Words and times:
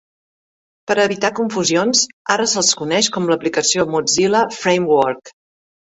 Per 0.91 0.95
a 0.95 1.03
evitar 1.09 1.29
confusions, 1.39 2.01
ara 2.37 2.47
se'l 2.53 2.71
coneix 2.81 3.13
com 3.19 3.31
l'aplicació 3.33 3.89
Mozilla 3.97 4.43
Framework. 4.61 5.33